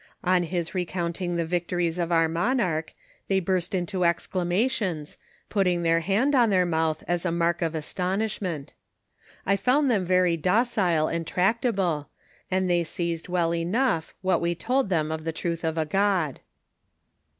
On 0.23 0.41
his 0.41 0.73
recounting 0.73 1.35
the 1.35 1.45
vic 1.45 1.67
tories 1.67 1.99
of 1.99 2.11
our 2.11 2.27
monarch, 2.27 2.95
they 3.27 3.39
burst 3.39 3.75
into 3.75 4.03
exclamations, 4.03 5.19
putting 5.47 5.83
their 5.83 5.99
hand 5.99 6.33
on 6.33 6.49
their 6.49 6.65
mouth 6.65 7.03
as 7.07 7.23
a 7.23 7.31
mark 7.31 7.61
of 7.61 7.75
astonishment. 7.75 8.73
I 9.45 9.55
found 9.55 9.91
them 9.91 10.03
very 10.03 10.37
docile 10.37 11.07
and 11.07 11.27
tractable, 11.27 12.09
and 12.49 12.67
they 12.67 12.83
seized 12.83 13.27
well 13.29 13.53
enough 13.53 14.15
what 14.23 14.41
we 14.41 14.55
told 14.55 14.89
them 14.89 15.11
of 15.11 15.23
the 15.23 15.31
truth 15.31 15.63
of 15.63 15.77
a 15.77 15.85
God. 15.85 16.39